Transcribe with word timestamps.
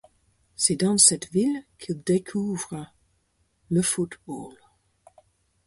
C'est 0.55 0.77
dans 0.77 0.97
cette 0.97 1.31
ville 1.31 1.63
qu'il 1.77 2.01
découvre 2.01 2.91
le 3.69 3.83
football. 3.83 4.57